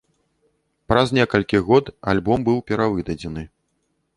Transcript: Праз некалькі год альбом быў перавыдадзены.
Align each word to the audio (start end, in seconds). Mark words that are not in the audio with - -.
Праз 0.91 1.07
некалькі 1.17 1.61
год 1.67 1.91
альбом 2.13 2.39
быў 2.49 2.57
перавыдадзены. 2.73 3.43